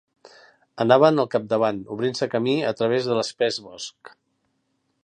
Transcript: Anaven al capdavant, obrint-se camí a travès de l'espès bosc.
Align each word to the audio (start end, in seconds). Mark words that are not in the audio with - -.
Anaven 0.85 1.23
al 1.23 1.27
capdavant, 1.35 1.83
obrint-se 1.97 2.29
camí 2.33 2.57
a 2.71 2.73
travès 2.81 3.11
de 3.13 3.21
l'espès 3.21 3.63
bosc. 3.69 4.15